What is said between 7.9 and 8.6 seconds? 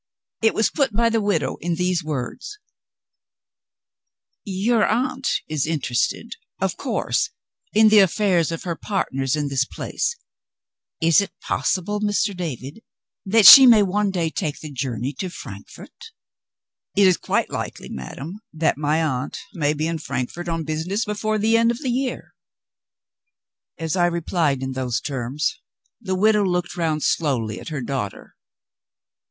affairs